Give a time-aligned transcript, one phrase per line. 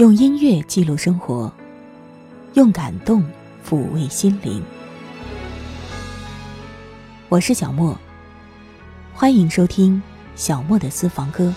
[0.00, 1.52] 用音乐记录生活，
[2.54, 3.22] 用感动
[3.62, 4.64] 抚慰心灵。
[7.28, 7.94] 我是小莫，
[9.12, 10.02] 欢迎收听
[10.34, 11.52] 小莫的私房歌。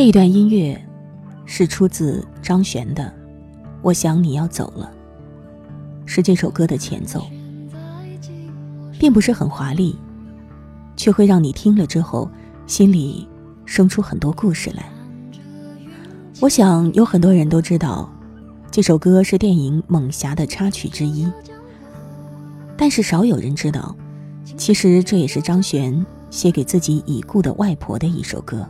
[0.00, 0.82] 这一段音乐
[1.44, 3.04] 是出自张悬的
[3.82, 4.90] 《我想你要走了》，
[6.08, 7.26] 是这首歌的前奏，
[8.98, 9.94] 并不是很华丽，
[10.96, 12.30] 却会让你听了之后
[12.66, 13.28] 心里
[13.66, 14.90] 生出很多故事来。
[16.40, 18.10] 我想有很多人都知道，
[18.70, 21.30] 这首歌是电影《猛侠》的插曲之一，
[22.74, 23.94] 但是少有人知道，
[24.56, 28.66] 其实这也是张悬写给自己已故的外婆的一首歌。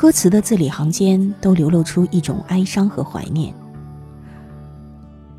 [0.00, 3.54] 歌词的字里行间都流露出一种哀伤和怀念。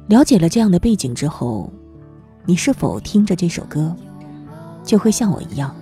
[0.06, 1.74] 了解了这样的背景之后，
[2.46, 3.96] 你是否听着这首歌，
[4.84, 5.76] 就会像我一样，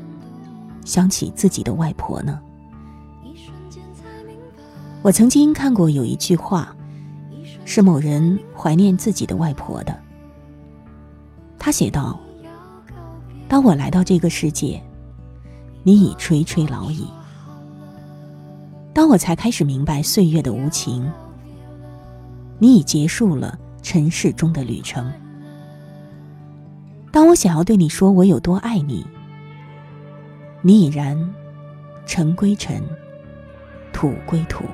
[0.85, 2.39] 想起自己的外婆呢？
[5.02, 6.73] 我曾经看过有一句话，
[7.66, 9.94] 是某人怀念自己的外婆的。
[11.57, 12.17] 他写道
[13.50, 14.81] ：“当我来到这个世界，
[15.83, 17.05] 你已垂垂老矣。”
[19.00, 21.09] 当我才开始明白岁月的无情，
[22.57, 25.09] 你已结束了尘世中的旅程。
[27.09, 29.07] 当我想要对你说我有多爱你，
[30.62, 31.18] 你已然
[32.06, 32.84] 尘归尘，
[33.94, 34.66] 土归土。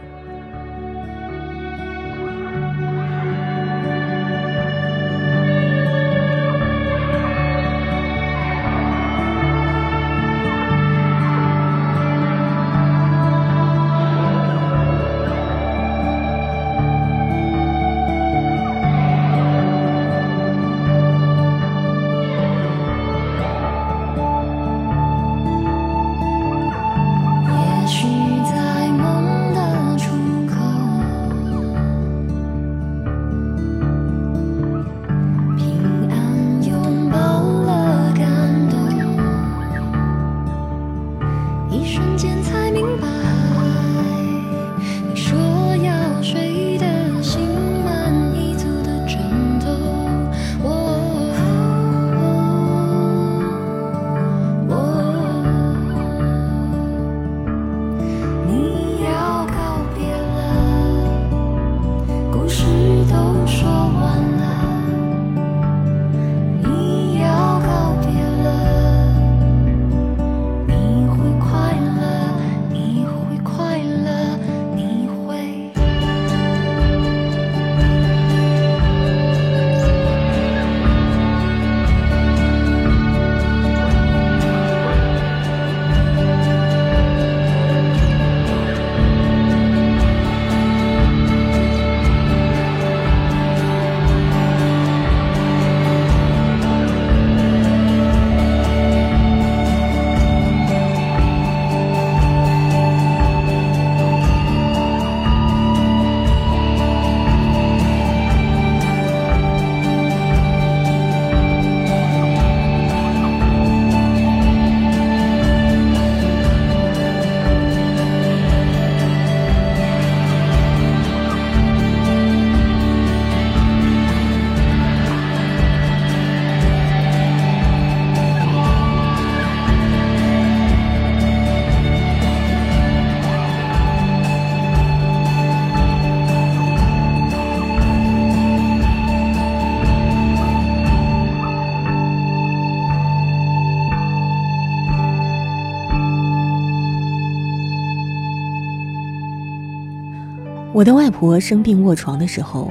[150.76, 152.70] 我的外婆生病卧床的时候，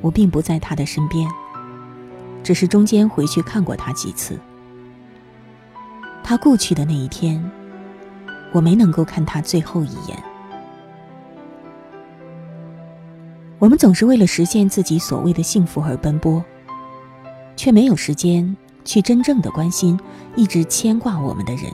[0.00, 1.28] 我并不在她的身边，
[2.42, 4.40] 只是中间回去看过她几次。
[6.24, 7.38] 她故去的那一天，
[8.52, 10.18] 我没能够看她最后一眼。
[13.58, 16.42] 我们总是为了实现自己所谓的幸福而奔波，
[17.54, 20.00] 却没有时间去真正的关心
[20.36, 21.64] 一直牵挂我们的人。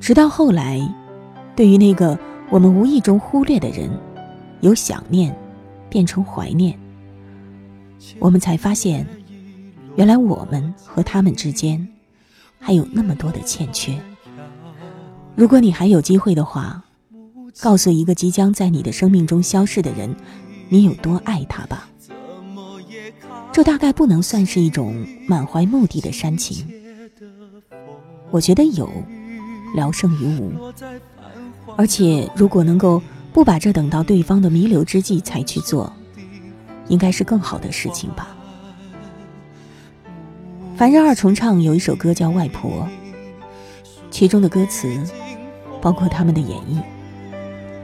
[0.00, 0.80] 直到后来，
[1.54, 2.18] 对于那个
[2.50, 3.88] 我们无意中忽略的人，
[4.60, 5.34] 由想念
[5.88, 6.78] 变成怀念，
[8.18, 9.06] 我们才发现，
[9.96, 11.86] 原来我们和他们之间
[12.58, 13.98] 还有那么多的欠缺。
[15.36, 16.82] 如果你还有机会的话，
[17.60, 20.14] 告诉一个即将在你的生命中消逝的人，
[20.68, 21.88] 你有多爱他吧。
[23.52, 26.66] 这大概不能算是一种满怀目的的煽情。
[28.30, 28.88] 我觉得有，
[29.74, 30.52] 聊胜于无。
[31.76, 33.02] 而且，如果能够
[33.32, 35.92] 不把这等到对方的弥留之际才去做，
[36.88, 38.28] 应该是更好的事情吧。
[40.76, 42.88] 凡人二重唱有一首歌叫《外婆》，
[44.10, 44.88] 其中的歌词，
[45.80, 46.80] 包括他们的演绎。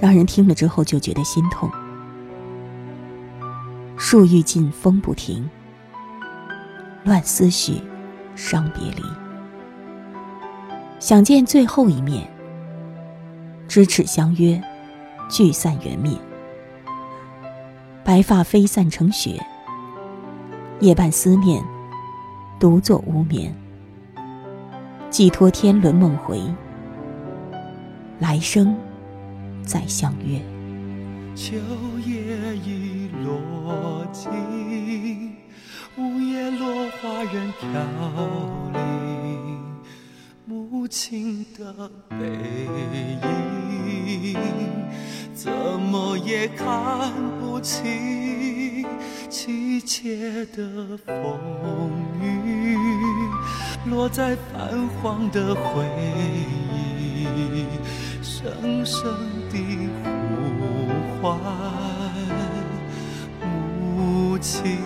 [0.01, 1.71] 让人听了之后就觉得心痛。
[3.97, 5.49] 树欲静风不停，
[7.05, 7.81] 乱思绪，
[8.35, 9.03] 伤别离。
[10.99, 12.29] 想见最后一面，
[13.69, 14.61] 咫尺相约，
[15.29, 16.17] 聚散缘灭。
[18.05, 19.41] 白发飞散成雪，
[20.81, 21.65] 夜半思念，
[22.59, 23.55] 独坐无眠。
[25.11, 26.41] 寄托天伦梦回，
[28.19, 28.77] 来生。
[29.63, 30.39] 再相约。
[31.35, 31.57] 秋
[32.05, 34.31] 叶已落尽，
[35.97, 37.67] 午夜落花人飘
[38.75, 39.04] 零，
[40.85, 42.27] 母亲的背
[44.23, 44.37] 影，
[45.35, 47.11] 怎么也看
[47.41, 48.87] 不清，
[49.31, 51.41] 凄切的风
[52.21, 52.77] 雨，
[53.87, 55.87] 落在泛黄的回
[56.71, 57.65] 忆。
[58.23, 59.11] 声声
[59.49, 59.57] 的
[60.03, 61.41] 呼唤，
[63.41, 64.77] 母亲，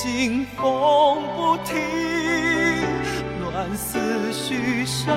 [0.00, 1.76] 欲静风不停，
[3.42, 5.16] 乱思绪伤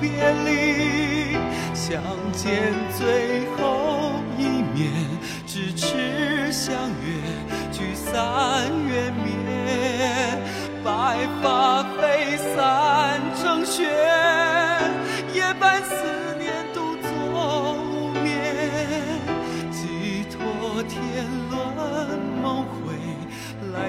[0.00, 0.10] 别
[0.44, 1.36] 离，
[1.72, 2.02] 相
[2.32, 4.44] 见最后一
[4.74, 4.90] 面，
[5.46, 7.20] 咫尺相约，
[7.70, 9.30] 聚散缘灭。
[10.84, 11.84] 白发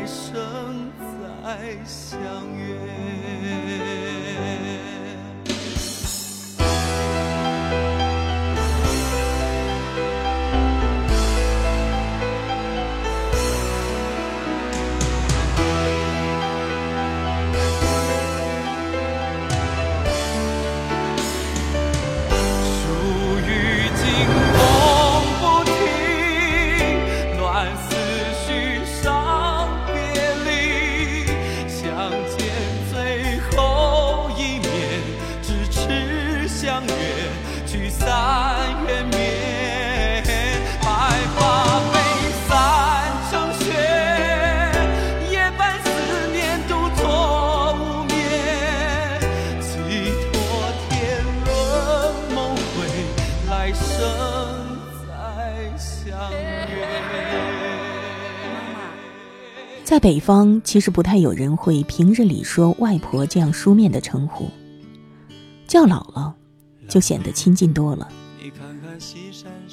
[0.04, 2.20] 来生再相
[2.58, 3.83] 约。
[59.84, 64.50] 在北方，其实不太有人会平日里说“外婆”这样书面的称呼，
[65.68, 66.32] 叫姥姥
[66.88, 68.10] 就显得亲近多了。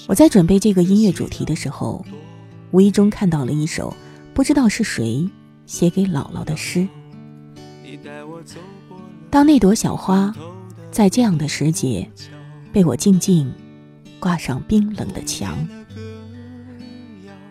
[0.08, 2.04] 我在准备这个音乐主题的时候，
[2.72, 3.94] 无意中看到了一首
[4.34, 5.30] 不知道是谁
[5.64, 6.86] 写给姥姥的诗。
[9.30, 10.34] 当那朵小花
[10.90, 12.10] 在这样的时节
[12.72, 13.50] 被我静静
[14.18, 15.56] 挂上冰冷的墙，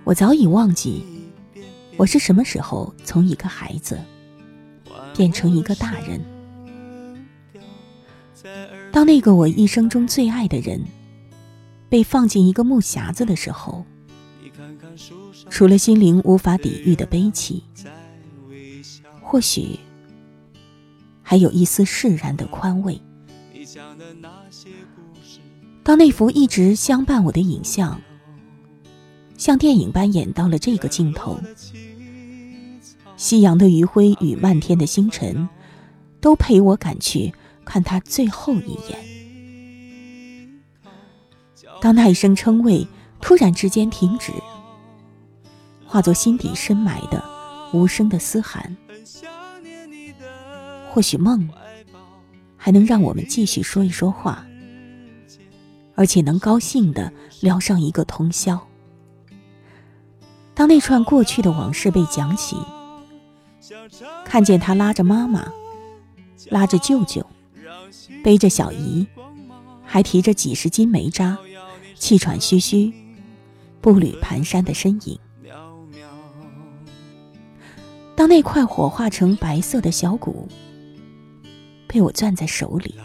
[0.04, 1.04] 我早已忘记。
[2.00, 4.00] 我是什么时候从一个孩子
[5.14, 6.22] 变成一个大人？
[8.90, 10.82] 当那个我一生中最爱的人
[11.90, 13.86] 被放进一个木匣子的时候，
[15.50, 17.62] 除了心灵无法抵御的悲戚，
[19.22, 19.78] 或许
[21.22, 22.98] 还有一丝释然的宽慰。
[25.84, 28.00] 当那幅一直相伴我的影像，
[29.36, 31.38] 像电影般演到了这个镜头。
[33.20, 35.50] 夕阳的余晖与漫天的星辰，
[36.22, 37.34] 都陪我赶去
[37.66, 38.98] 看他最后一眼。
[41.82, 42.88] 当那一声称谓
[43.20, 44.32] 突然之间停止，
[45.86, 47.22] 化作心底深埋的
[47.74, 48.78] 无声的嘶喊，
[50.90, 51.50] 或许梦
[52.56, 54.48] 还能让我们继续说一说话，
[55.94, 57.12] 而且能高兴的
[57.42, 58.66] 聊上一个通宵。
[60.54, 62.56] 当那串过去的往事被讲起，
[64.26, 65.52] 看见他拉着妈妈，
[66.50, 67.26] 拉着舅舅，
[68.24, 69.06] 背着小姨，
[69.84, 71.38] 还提着几十斤煤渣，
[71.96, 72.94] 气喘吁吁，
[73.82, 75.20] 步履蹒跚的身影。
[78.16, 80.48] 当那块火化成白色的小骨
[81.88, 82.96] 被我攥在手里，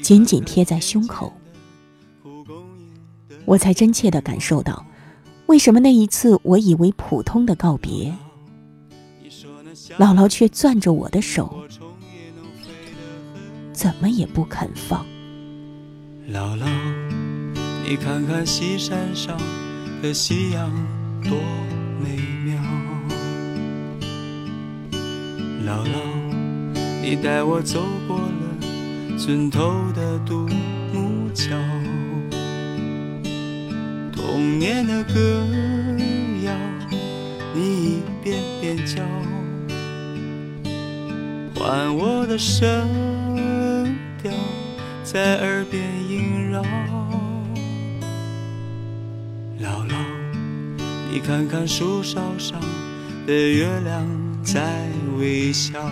[0.00, 1.32] 紧紧贴在胸口，
[3.44, 4.86] 我才真切的感受到，
[5.46, 8.14] 为什么那一次我以为普通的告别，
[9.94, 11.64] 姥姥却攥着我的手，
[13.72, 15.06] 怎么也不肯放。
[16.28, 16.66] 姥姥，
[17.88, 19.38] 你看看西山上
[20.02, 20.70] 的夕阳
[21.22, 21.32] 多
[22.02, 22.60] 美妙。
[25.64, 26.00] 姥姥，
[27.00, 30.48] 你带我走过了村头的独
[30.92, 31.56] 木桥，
[34.12, 35.46] 童年的歌
[36.44, 36.52] 谣，
[37.54, 39.00] 你一遍遍教，
[41.66, 42.64] 换我的声
[44.22, 44.30] 调
[45.02, 46.62] 在耳边萦绕。
[49.60, 49.96] 姥姥，
[51.10, 52.60] 你看看树梢上
[53.26, 54.06] 的月亮。
[54.44, 54.62] 在
[55.18, 55.90] 微笑，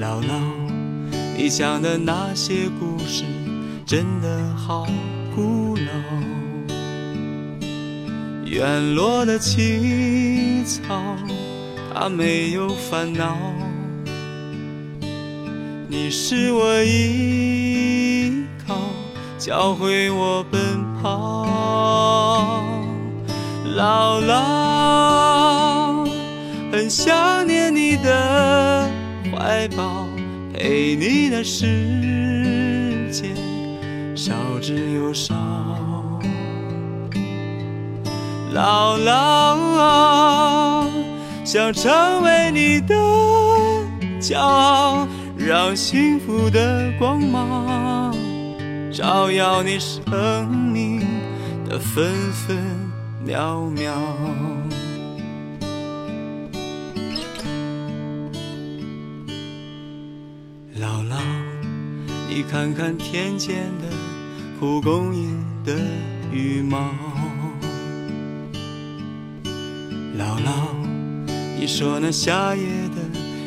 [0.00, 0.40] 姥姥，
[1.36, 3.24] 你讲的那些故事
[3.84, 4.86] 真的好
[5.36, 5.92] 古老。
[8.46, 11.14] 院落的青草，
[11.92, 13.36] 它没有烦恼。
[15.88, 18.76] 你是我依靠，
[19.38, 20.60] 教会我奔
[21.02, 21.46] 跑。
[23.76, 26.08] 姥姥，
[26.72, 28.90] 很想念你的
[29.32, 30.06] 怀抱，
[30.52, 33.34] 陪你的时间
[34.16, 35.34] 少之又少。
[38.52, 40.79] 姥姥，
[41.44, 42.94] 想成为你的
[44.20, 45.06] 骄傲，
[45.36, 48.14] 让幸福的光芒
[48.92, 51.00] 照耀你生命
[51.68, 52.56] 的分分。
[53.22, 53.92] 秒秒，
[60.80, 61.18] 姥姥，
[62.28, 63.88] 你看看田间的
[64.58, 65.76] 蒲公英的
[66.32, 67.09] 羽毛。
[71.72, 72.96] 说那夏夜的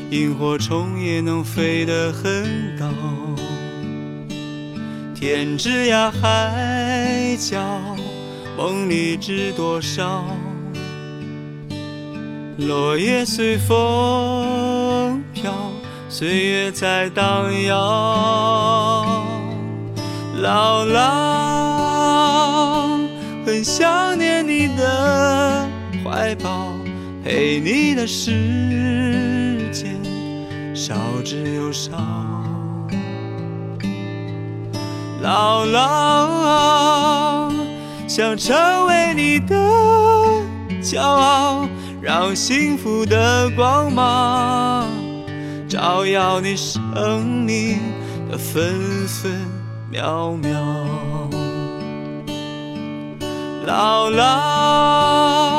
[0.10, 2.88] 萤火虫也能飞得很高。
[5.14, 7.60] 天之涯海角。
[8.56, 10.24] 梦里知多少？
[12.60, 15.52] 落叶随风飘，
[16.08, 19.26] 岁月在荡漾。
[20.40, 21.00] 姥姥，
[23.44, 25.68] 很想念你的
[26.04, 26.68] 怀抱，
[27.24, 29.98] 陪你的时间
[30.76, 31.92] 少之又少。
[35.24, 36.44] 姥姥。
[38.16, 39.56] 想成为你的
[40.84, 41.68] 骄傲，
[42.00, 44.88] 让幸福的光芒
[45.68, 47.80] 照耀你生命
[48.30, 49.34] 的分分
[49.90, 50.52] 秒秒。
[53.66, 55.53] 姥姥，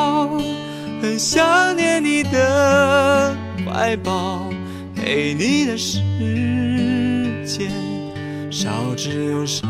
[1.05, 4.49] 很想念你的怀抱，
[4.95, 5.99] 陪你的时
[7.45, 7.71] 间
[8.51, 9.67] 少之又少。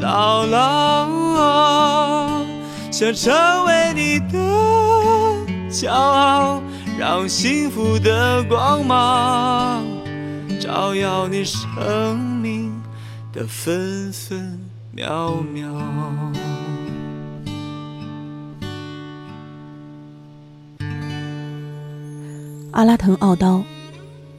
[0.00, 1.08] 姥姥，
[2.90, 3.32] 想成
[3.66, 4.36] 为你的
[5.70, 6.60] 骄傲，
[6.98, 9.86] 让幸福的光芒
[10.60, 12.82] 照耀你生命
[13.32, 14.58] 的分分
[14.90, 15.68] 秒秒。
[22.78, 23.64] 阿拉腾奥刀，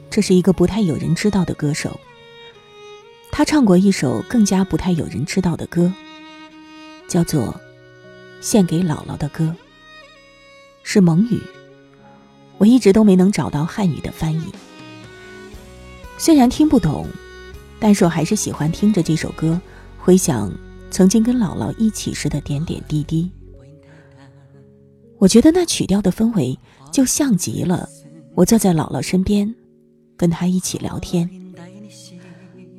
[0.08, 2.00] 这是一个不太有人知道的歌手。
[3.30, 5.92] 他唱过一首更加不太有人知道的歌，
[7.06, 7.48] 叫做
[8.40, 9.44] 《献给姥姥的歌》，
[10.82, 11.38] 是蒙语，
[12.56, 14.46] 我一直都没能找到汉语的翻译。
[16.16, 17.06] 虽然听不懂，
[17.78, 19.60] 但是我还是喜欢听着这首歌，
[19.98, 20.50] 回想
[20.90, 23.30] 曾经跟姥姥一起时的点点滴滴。
[25.18, 26.58] 我觉得那曲调的氛围
[26.90, 27.86] 就像极了
[28.40, 29.54] 我坐在姥姥身边，
[30.16, 31.28] 跟她一起聊天。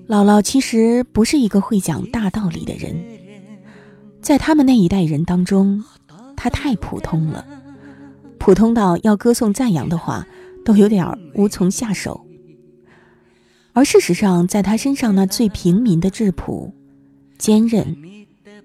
[0.08, 2.96] 姥姥其实不是一个会讲大道理的人，
[4.24, 5.84] 在他们那一代人当中，
[6.36, 7.46] 她太普通了，
[8.39, 10.25] 普通到要歌颂赞扬的话，
[10.65, 12.25] 都有点无从下手。
[13.74, 16.74] 而事实上，在他身上那最平民的质朴、
[17.38, 17.96] 坚韧、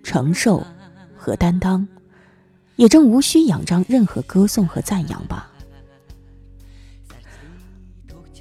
[0.03, 0.67] 承受
[1.15, 1.87] 和担当，
[2.77, 5.53] 也正无需仰仗任何歌颂和赞扬吧。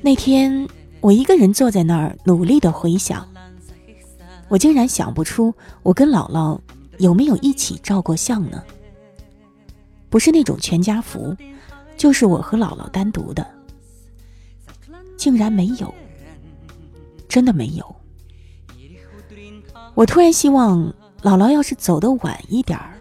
[0.05, 0.67] 那天，
[1.01, 3.27] 我一个人坐在那儿，努力的回想，
[4.47, 6.59] 我竟然想不出我跟姥姥
[6.99, 8.63] 有没有一起照过相呢？
[10.07, 11.35] 不是那种全家福，
[11.97, 13.43] 就是我和姥姥单独的，
[15.17, 15.91] 竟然没有，
[17.27, 17.95] 真的没有。
[19.95, 20.87] 我突然希望
[21.23, 22.93] 姥姥要是走得晚一点儿，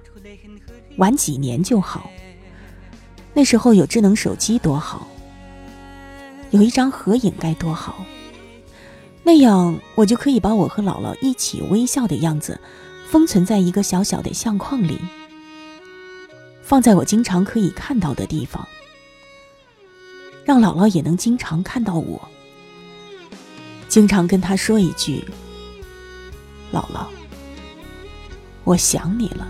[0.97, 2.09] 晚几年就好。
[3.35, 5.07] 那时候有智能手机多好，
[6.55, 8.07] 有一张合影该多好。
[9.25, 12.61] 那样我就可以把我和姥姥一起微笑的样子，
[13.09, 15.01] 封存在一个小小的相框里。
[16.63, 18.69] 放在我经常可以看到的地方，
[20.45, 22.29] 让姥姥也能经常看到我，
[23.89, 25.25] 经常跟她说一句
[26.73, 27.07] ：“姥姥，
[28.63, 29.49] 我想你了。”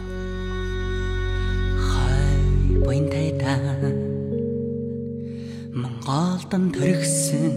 [6.54, 7.54] хатан төрөгсөн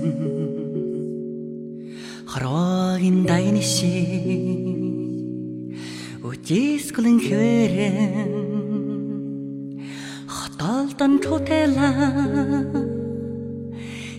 [2.26, 4.42] хороогийн дайны шиг
[6.26, 8.34] үтискүлэн хээрэн
[10.26, 11.94] хаталдан тутела.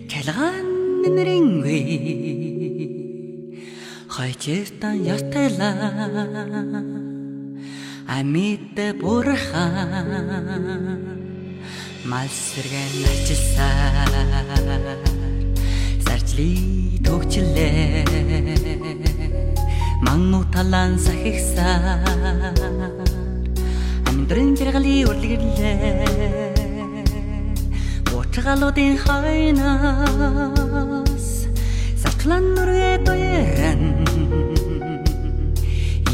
[0.06, 0.66] Кэлган
[1.10, 1.82] нэрингүй
[4.14, 5.74] хайчтан ятела
[8.06, 9.98] амит бурхан
[12.04, 14.12] мал сэргэн ажилсаар
[16.06, 18.04] саржли төгчлээ.
[20.02, 21.98] Мангу талан сахигсаар
[24.08, 26.58] амьдрын жиргали үргэлээ
[28.38, 30.06] утгалуудын хойноос
[32.02, 33.80] сатлан нүргээ дуяран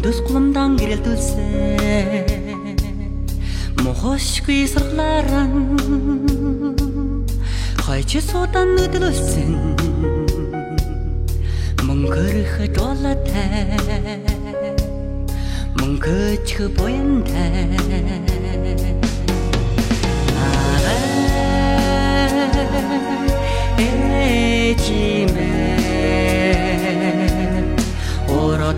[0.00, 1.44] өндөс құлымдан керілтілсе
[3.84, 5.50] мохошгүй сырқларан
[7.84, 9.50] хайчы судан өділілсін
[11.84, 13.76] мың көріхі дола тәй
[15.76, 17.68] мың көчгі бойын тәй
[23.80, 25.50] Эй, Джимми,
[28.28, 28.72] Ora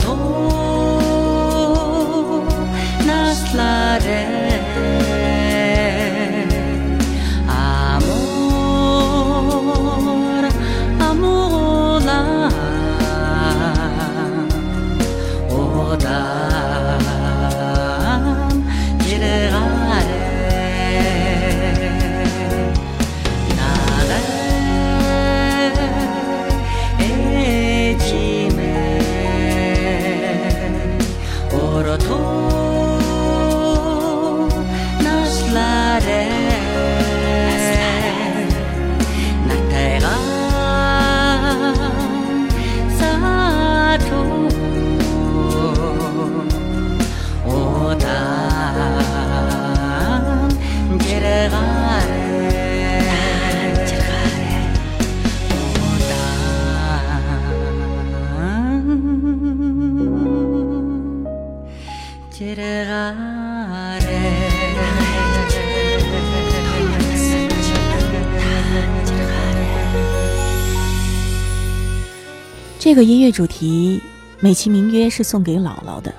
[72.92, 74.02] 这个音乐主题
[74.38, 76.12] 美其名曰是送给姥姥的，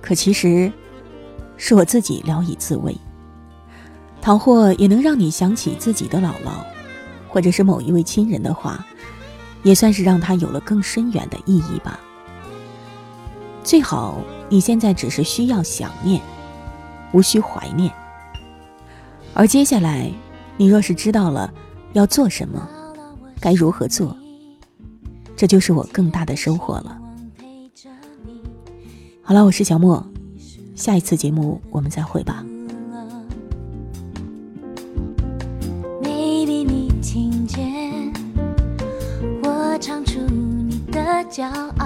[0.00, 0.72] 可其实
[1.56, 2.92] 是我自己聊以自慰。
[4.20, 6.64] 倘或也能让你想起自己的姥姥，
[7.28, 8.84] 或者是某一位亲人的话，
[9.62, 12.00] 也算是让他有了更深远的意义吧。
[13.62, 16.20] 最好你现在只是需要想念，
[17.12, 17.88] 无需怀念。
[19.32, 20.10] 而接下来，
[20.56, 21.54] 你若是知道了
[21.92, 22.68] 要做什么，
[23.38, 24.16] 该如何做，
[25.36, 26.98] 这就是我更大的收获了。
[29.22, 30.04] 好了，我是小莫，
[30.74, 32.44] 下一次节目我们再会吧。
[39.42, 41.44] 我唱出你的骄
[41.78, 41.83] 傲，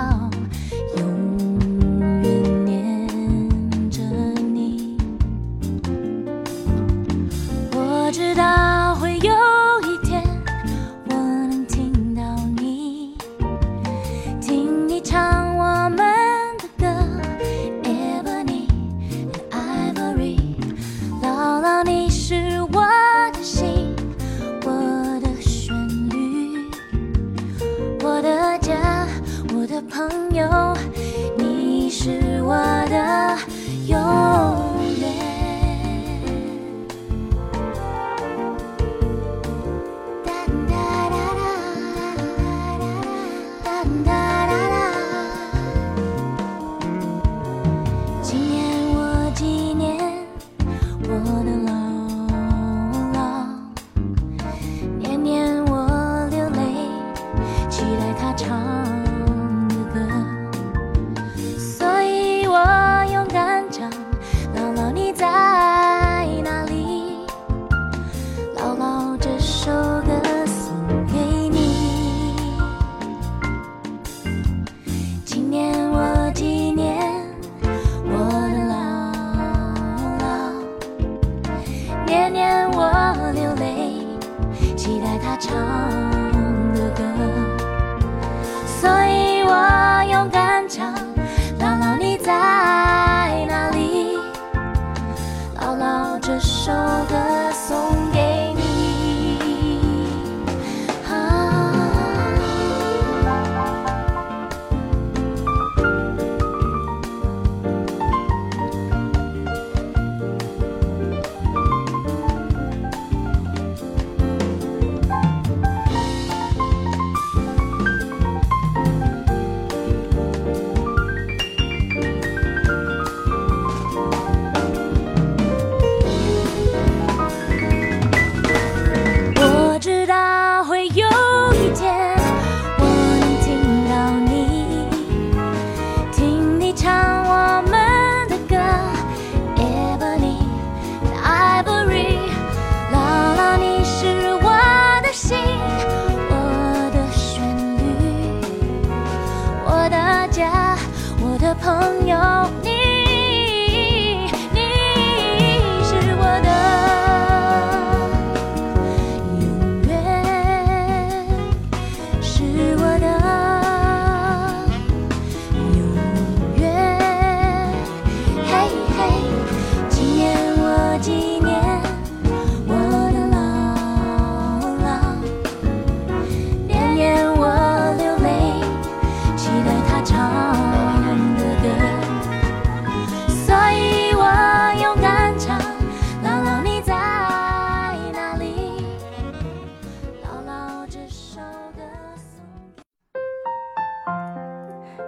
[85.29, 85.98] 啊，唱。